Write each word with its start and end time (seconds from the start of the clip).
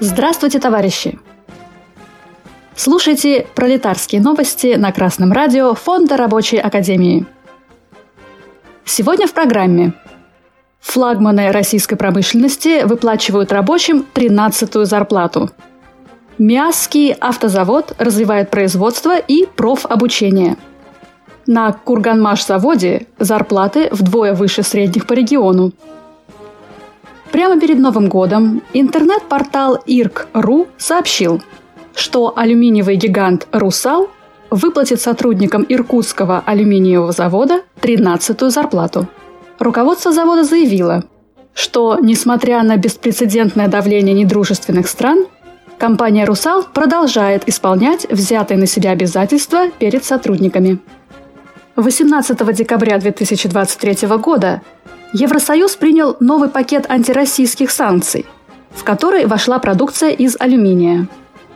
Здравствуйте, 0.00 0.60
товарищи! 0.60 1.18
Слушайте 2.76 3.48
пролетарские 3.56 4.20
новости 4.20 4.76
на 4.76 4.92
Красном 4.92 5.32
радио 5.32 5.74
Фонда 5.74 6.16
Рабочей 6.16 6.58
Академии. 6.58 7.26
Сегодня 8.84 9.26
в 9.26 9.32
программе 9.32 9.94
Флагманы 10.78 11.50
российской 11.50 11.96
промышленности 11.96 12.84
выплачивают 12.84 13.50
рабочим 13.50 14.06
13-ю 14.14 14.84
зарплату. 14.84 15.50
Миасский 16.38 17.10
автозавод 17.10 17.96
развивает 17.98 18.50
производство 18.50 19.18
и 19.18 19.46
профобучение. 19.46 20.58
На 21.48 21.72
Курганмаш-заводе 21.72 23.08
зарплаты 23.18 23.88
вдвое 23.90 24.32
выше 24.34 24.62
средних 24.62 25.08
по 25.08 25.14
региону– 25.14 25.72
Прямо 27.32 27.60
перед 27.60 27.78
Новым 27.78 28.08
годом 28.08 28.62
интернет-портал 28.72 29.82
IRC.ru 29.86 30.68
сообщил, 30.78 31.42
что 31.94 32.32
алюминиевый 32.36 32.96
гигант 32.96 33.46
«Русал» 33.52 34.08
выплатит 34.50 35.00
сотрудникам 35.00 35.64
Иркутского 35.68 36.42
алюминиевого 36.46 37.12
завода 37.12 37.62
13-ю 37.82 38.48
зарплату. 38.48 39.08
Руководство 39.58 40.10
завода 40.10 40.44
заявило, 40.44 41.04
что, 41.52 41.98
несмотря 42.00 42.62
на 42.62 42.76
беспрецедентное 42.76 43.68
давление 43.68 44.14
недружественных 44.14 44.88
стран, 44.88 45.26
компания 45.76 46.24
«Русал» 46.24 46.64
продолжает 46.64 47.46
исполнять 47.48 48.06
взятые 48.10 48.56
на 48.58 48.66
себя 48.66 48.92
обязательства 48.92 49.68
перед 49.78 50.04
сотрудниками. 50.04 50.78
18 51.76 52.54
декабря 52.54 52.98
2023 52.98 54.08
года 54.16 54.62
Евросоюз 55.12 55.76
принял 55.76 56.16
новый 56.20 56.50
пакет 56.50 56.84
антироссийских 56.90 57.70
санкций, 57.70 58.26
в 58.70 58.84
который 58.84 59.26
вошла 59.26 59.58
продукция 59.58 60.10
из 60.10 60.36
алюминия. 60.38 61.08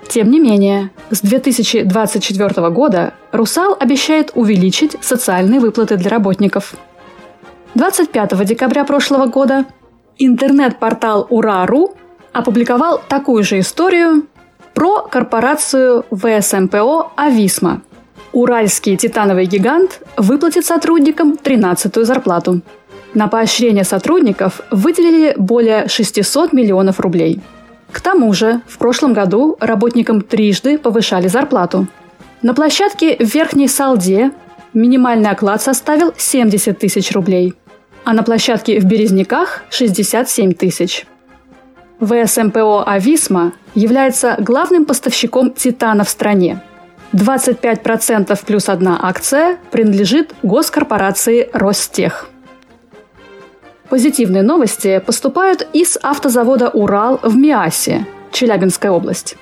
Тем 0.09 0.31
не 0.31 0.41
менее, 0.41 0.91
с 1.11 1.20
2024 1.20 2.70
года 2.70 3.12
«Русал» 3.31 3.77
обещает 3.78 4.33
увеличить 4.34 4.97
социальные 5.03 5.61
выплаты 5.61 5.97
для 5.97 6.11
работников. 6.11 6.75
25 7.75 8.44
декабря 8.47 8.84
прошлого 8.84 9.27
года 9.27 9.66
интернет-портал 10.19 11.27
«Ура.ру» 11.28 11.94
опубликовал 12.33 13.03
такую 13.06 13.44
же 13.44 13.61
историю 13.61 14.27
про 14.72 15.03
корпорацию 15.03 16.06
ВСМПО 16.11 17.12
«Ависма». 17.16 17.83
Уральский 18.33 18.97
титановый 18.97 19.44
гигант 19.44 20.00
выплатит 20.16 20.64
сотрудникам 20.64 21.33
13-ю 21.34 22.05
зарплату– 22.05 22.62
на 23.14 23.28
поощрение 23.28 23.84
сотрудников 23.84 24.60
выделили 24.70 25.34
более 25.36 25.88
600 25.88 26.52
миллионов 26.52 27.00
рублей. 27.00 27.41
К 27.91 28.00
тому 28.00 28.32
же 28.32 28.62
в 28.66 28.78
прошлом 28.78 29.12
году 29.12 29.56
работникам 29.60 30.22
трижды 30.22 30.78
повышали 30.78 31.28
зарплату. 31.28 31.86
На 32.41 32.54
площадке 32.54 33.16
в 33.16 33.34
Верхней 33.34 33.69
Салде 33.69 34.32
минимальный 34.72 35.30
оклад 35.30 35.62
составил 35.62 36.14
70 36.16 36.78
тысяч 36.78 37.12
рублей, 37.12 37.54
а 38.04 38.14
на 38.14 38.22
площадке 38.22 38.80
в 38.80 38.84
Березняках– 38.84 39.62
67 39.70 40.54
тысяч. 40.54 41.06
ВСМПО 42.00 42.82
«Ависма» 42.84 43.52
является 43.74 44.36
главным 44.41 44.86
поставщиком 44.86 45.52
титана 45.52 46.02
в 46.02 46.08
стране. 46.08 46.60
25% 47.12 48.36
плюс 48.44 48.69
одна 48.69 48.98
акция 49.02 49.58
принадлежит 49.70 50.34
госкорпорации 50.42 51.48
«Ростех». 51.52 52.31
Позитивные 53.92 54.42
новости 54.42 55.02
поступают 55.04 55.68
из 55.74 55.98
автозавода 56.00 56.70
«Урал» 56.70 57.20
в 57.22 57.36
Миасе, 57.36 58.06
Челябинская 58.30 58.90
область. 58.90 59.36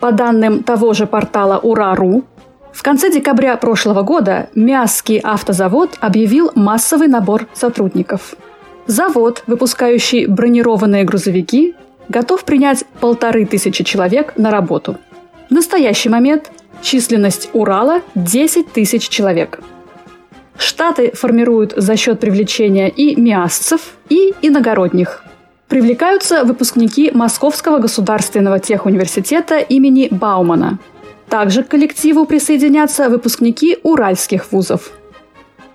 По 0.00 0.10
данным 0.10 0.64
того 0.64 0.94
же 0.94 1.06
портала 1.06 1.60
«Ура.ру», 1.60 2.24
в 2.72 2.82
конце 2.82 3.08
декабря 3.12 3.56
прошлого 3.56 4.02
года 4.02 4.48
Миасский 4.56 5.20
автозавод 5.20 5.96
объявил 6.00 6.50
массовый 6.56 7.06
набор 7.06 7.46
сотрудников. 7.52 8.34
Завод, 8.88 9.44
выпускающий 9.46 10.26
бронированные 10.26 11.04
грузовики, 11.04 11.76
готов 12.08 12.42
принять 12.42 12.84
полторы 12.98 13.46
тысячи 13.46 13.84
человек 13.84 14.32
на 14.36 14.50
работу. 14.50 14.96
В 15.48 15.52
настоящий 15.52 16.08
момент 16.08 16.50
численность 16.80 17.48
Урала– 17.52 18.02
10 18.16 18.72
тысяч 18.72 19.08
человек– 19.08 19.60
Штаты 20.62 21.10
формируют 21.12 21.74
за 21.76 21.96
счет 21.96 22.20
привлечения 22.20 22.88
и 22.88 23.20
миасцев, 23.20 23.94
и 24.08 24.32
иногородних. 24.42 25.24
Привлекаются 25.66 26.44
выпускники 26.44 27.10
Московского 27.12 27.80
государственного 27.80 28.60
техуниверситета 28.60 29.58
имени 29.58 30.06
Баумана. 30.12 30.78
Также 31.28 31.64
к 31.64 31.68
коллективу 31.68 32.26
присоединятся 32.26 33.08
выпускники 33.08 33.78
уральских 33.82 34.52
вузов. 34.52 34.92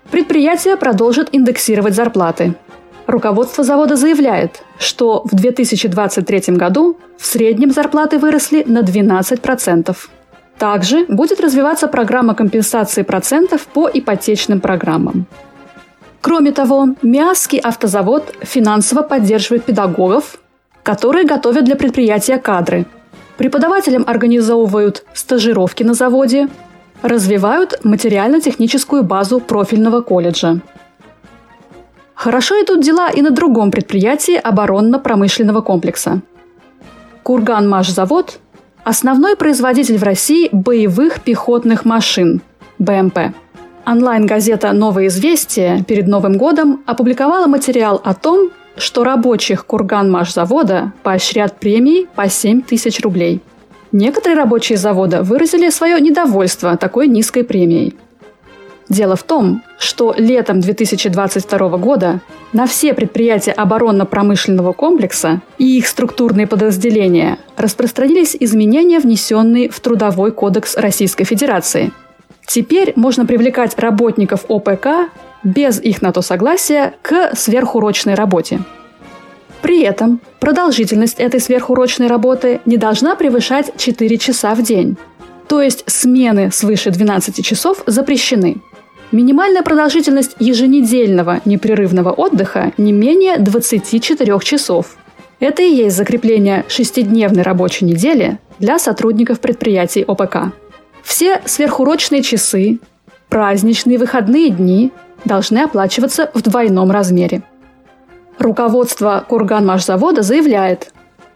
Предприятие 0.09 0.77
продолжит 0.77 1.29
индексировать 1.33 1.93
зарплаты. 1.93 2.55
Руководство 3.07 3.65
завода 3.65 3.97
заявляет, 3.97 4.63
что 4.79 5.21
в 5.25 5.35
2023 5.35 6.55
году 6.55 6.97
в 7.17 7.25
среднем 7.25 7.71
зарплаты 7.71 8.19
выросли 8.19 8.63
на 8.65 8.83
12%. 8.83 9.97
Также 10.57 11.05
будет 11.07 11.39
развиваться 11.39 11.87
программа 11.87 12.33
компенсации 12.33 13.03
процентов 13.03 13.67
по 13.67 13.89
ипотечным 13.93 14.59
программам. 14.59 15.27
Кроме 16.21 16.51
того, 16.51 16.89
Миасский 17.03 17.59
автозавод 17.59 18.35
финансово 18.41 19.03
поддерживает 19.03 19.65
педагогов, 19.65 20.39
которые 20.83 21.25
готовят 21.25 21.65
для 21.65 21.75
предприятия 21.75 22.37
кадры. 22.37 22.85
Преподавателям 23.37 24.03
организовывают 24.07 25.05
стажировки 25.13 25.83
на 25.83 25.93
заводе, 25.93 26.49
развивают 27.03 27.79
материально-техническую 27.83 29.03
базу 29.03 29.39
профильного 29.39 30.01
колледжа. 30.01 30.59
Хорошо 32.15 32.55
идут 32.55 32.81
дела 32.81 33.11
и 33.11 33.21
на 33.21 33.29
другом 33.29 33.69
предприятии 33.69 34.35
оборонно-промышленного 34.35 35.61
комплекса. 35.61 36.21
Курганмашзавод 37.21 38.39
Основной 38.89 39.35
производитель 39.35 39.97
в 39.97 40.03
России 40.03 40.47
боевых 40.53 41.19
пехотных 41.19 41.83
машин– 41.83 42.39
БМП. 42.79 43.35
Онлайн-газета 43.85 44.71
«Новое 44.71 45.07
известие» 45.07 45.83
перед 45.83 46.07
Новым 46.07 46.37
годом 46.37 46.83
опубликовала 46.85 47.47
материал 47.47 47.99
о 48.05 48.13
том, 48.13 48.49
что 48.77 49.03
рабочих 49.03 49.65
Курганмашзавода 49.65 50.93
поощрят 51.03 51.59
премией 51.59 52.07
по 52.15 52.29
7 52.29 52.61
тысяч 52.61 53.01
рублей. 53.01 53.41
Некоторые 53.91 54.37
рабочие 54.37 54.77
завода 54.77 55.21
выразили 55.21 55.69
свое 55.69 55.99
недовольство 55.99 56.77
такой 56.77 57.09
низкой 57.09 57.43
премией– 57.43 57.93
Дело 58.89 59.17
в 59.17 59.23
том, 59.23 59.63
что 59.77 60.13
летом 60.17 60.61
2022 60.61 61.77
года 61.77 62.21
на 62.53 62.67
все 62.67 62.93
предприятия 62.93 63.51
оборонно-промышленного 63.51 64.71
комплекса 64.71 65.41
и 65.57 65.77
их 65.77 65.87
структурные 65.87 66.47
подразделения 66.47 67.37
распространились 67.57 68.37
изменения, 68.39 68.99
внесенные 68.99 69.69
в 69.69 69.79
Трудовой 69.81 70.31
кодекс 70.31 70.77
Российской 70.77 71.25
Федерации. 71.25 71.91
Теперь 72.45 72.93
можно 72.95 73.25
привлекать 73.25 73.77
работников 73.77 74.45
ОПК 74.47 75.11
без 75.43 75.81
их 75.81 76.01
на 76.01 76.13
то 76.13 76.21
согласия 76.21 76.93
к 77.01 77.35
сверхурочной 77.35 78.13
работе. 78.13 78.61
При 79.61 79.81
этом 79.81 80.21
продолжительность 80.39 81.19
этой 81.19 81.41
сверхурочной 81.41 82.07
работы 82.07 82.61
не 82.65 82.77
должна 82.77 83.15
превышать 83.15 83.73
4 83.75 84.17
часа 84.17 84.55
в 84.55 84.61
день. 84.61 84.97
То 85.49 85.61
есть 85.61 85.83
смены 85.87 86.51
свыше 86.51 86.91
12 86.91 87.45
часов 87.45 87.83
запрещены. 87.85 88.61
Минимальная 89.11 89.63
продолжительность 89.63 90.35
еженедельного 90.39 91.39
непрерывного 91.45 92.11
отдыха 92.11 92.73
не 92.77 92.91
менее 92.91 93.37
24 93.37 94.39
часов. 94.39 94.97
Это 95.39 95.61
и 95.61 95.73
есть 95.73 95.95
закрепление 95.95 96.65
шестидневной 96.67 97.43
рабочей 97.43 97.85
недели 97.85 98.37
для 98.59 98.79
сотрудников 98.79 99.39
предприятий 99.39 100.03
ОПК. 100.03 100.53
Все 101.03 101.41
сверхурочные 101.45 102.21
часы, 102.21 102.79
праздничные 103.29 103.97
выходные 103.97 104.49
дни 104.49 104.91
должны 105.23 105.59
оплачиваться 105.59 106.29
в 106.33 106.41
двойном 106.41 106.91
размере. 106.91 107.43
Руководство 108.39 109.23
Курганмашзавода 109.27 110.21
заявляет, 110.21 110.91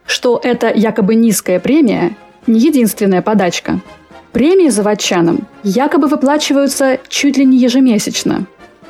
что 0.06 0.42
эта 0.44 0.70
якобы 0.74 1.16
низкая 1.16 1.60
премия 1.62 2.18
не 2.48 2.60
единственная 2.60 3.22
подачка– 3.22 3.80
Премии 4.32 4.70
заводчанам 4.70 5.48
якобы 5.64 6.08
выплачиваются 6.08 7.00
чуть 7.10 7.38
ли 7.38 7.46
не 7.46 7.58
ежемесячно. 7.58 8.46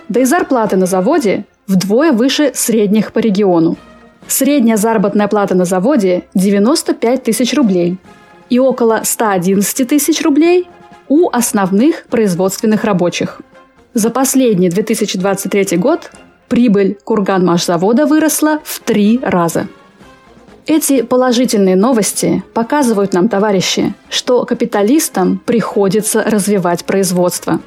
Да 0.08 0.20
и 0.20 0.26
зарплаты 0.26 0.78
на 0.78 0.86
заводе 0.86 1.46
вдвое 1.68 2.12
выше 2.12 2.52
средних 2.54 3.12
по 3.12 3.20
региону. 3.20 3.78
Средняя 4.28 4.78
заработная 4.78 5.28
плата 5.28 5.56
на 5.56 5.66
заводе– 5.66 6.24
95 6.36 7.24
тысяч 7.24 7.54
рублей 7.54 7.98
и 8.50 8.60
около 8.60 9.02
111 9.04 9.88
тысяч 9.88 10.22
рублей 10.22 10.70
у 11.08 11.30
основных 11.30 12.04
производственных 12.06 12.84
рабочих. 12.84 13.42
За 13.94 14.10
последний 14.10 14.70
2023 14.70 15.78
год 15.78 16.12
прибыль 16.48 16.98
Курганмашзавода 17.04 18.06
выросла 18.06 18.60
в 18.64 18.80
три 18.80 19.20
раза. 19.22 19.68
Эти 20.68 21.02
положительные 21.02 21.76
новости 21.76 22.44
показывают 22.54 23.14
нам, 23.14 23.30
товарищи, 23.30 23.94
что 24.10 24.46
капиталистам 24.46 25.42
приходится 25.44 26.24
развивать 26.24 26.86
производство. 26.86 27.60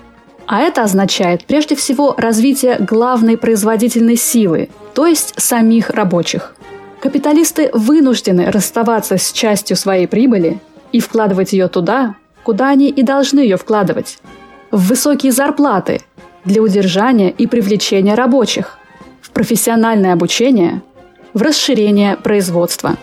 А 0.47 0.61
это 0.61 0.83
означает 0.83 1.45
прежде 1.45 1.75
всего 1.75 2.15
развитие 2.17 2.77
главной 2.79 3.37
производительной 3.37 4.17
силы, 4.17 4.69
то 4.95 5.07
есть 5.07 5.35
самих 5.37 5.91
рабочих. 5.91 6.55
Капиталисты 7.01 7.71
вынуждены 7.73 8.51
расставаться 8.51 9.19
с 9.19 9.33
частью 9.33 9.77
своей 9.77 10.07
прибыли 10.07 10.61
и 10.93 11.01
вкладывать 11.01 11.53
ее 11.53 11.69
туда, 11.69 12.15
куда 12.45 12.69
они 12.69 12.91
и 12.91 13.03
должны 13.03 13.41
ее 13.41 13.57
вкладывать– 13.57 14.19
в 14.71 14.89
высокие 14.89 15.31
зарплаты 15.31 16.01
для 16.45 16.61
удержания 16.61 17.31
и 17.31 17.47
привлечения 17.47 18.15
рабочих, 18.15 18.79
в 19.23 19.31
профессиональное 19.31 20.13
обучение– 20.13 20.83
в 21.35 21.43
расширение 21.43 22.17
производства. 22.17 22.97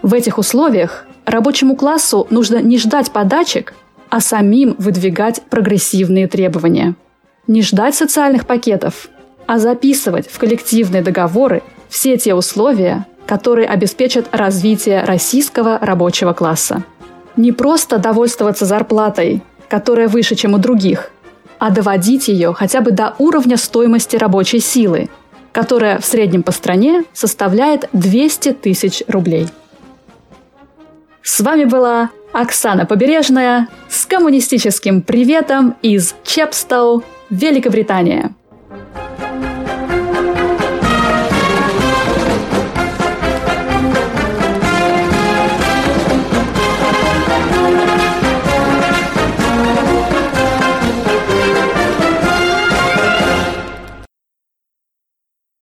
В 0.00 0.14
этих 0.14 0.38
условиях 0.38 1.04
рабочему 1.26 1.76
классу 1.76 2.26
нужно 2.30 2.62
не 2.62 2.78
ждать 2.78 3.10
подачек, 3.10 3.74
а 4.08 4.20
самим 4.20 4.76
выдвигать 4.78 5.42
прогрессивные 5.50 6.28
требования. 6.28 6.94
Не 7.48 7.62
ждать 7.62 7.96
социальных 7.96 8.46
пакетов, 8.46 9.08
а 9.46 9.58
записывать 9.58 10.30
в 10.30 10.38
коллективные 10.38 11.02
договоры 11.02 11.62
все 11.88 12.16
те 12.16 12.34
условия, 12.34 13.06
которые 13.26 13.68
обеспечат 13.68 14.28
развитие 14.32 15.02
российского 15.02 15.78
рабочего 15.80 16.32
класса. 16.32 16.84
Не 17.36 17.50
просто 17.50 17.98
довольствоваться 17.98 18.66
зарплатой, 18.66 19.42
которая 19.68 20.06
выше, 20.06 20.36
чем 20.36 20.54
у 20.54 20.58
других, 20.58 21.10
а 21.58 21.70
доводить 21.70 22.28
ее 22.28 22.52
хотя 22.52 22.80
бы 22.80 22.92
до 22.92 23.14
уровня 23.18 23.56
стоимости 23.56 24.14
рабочей 24.14 24.60
силы– 24.60 25.08
которая 25.52 25.98
в 25.98 26.04
среднем 26.04 26.42
по 26.42 26.52
стране 26.52 27.04
составляет 27.12 27.88
200 27.92 28.54
тысяч 28.54 29.02
рублей. 29.06 29.48
С 31.22 31.40
вами 31.40 31.64
была 31.64 32.10
Оксана 32.32 32.86
Побережная 32.86 33.68
с 33.88 34.06
коммунистическим 34.06 35.02
приветом 35.02 35.76
из 35.82 36.14
Чепстоу, 36.24 37.04
Великобритания. 37.30 38.34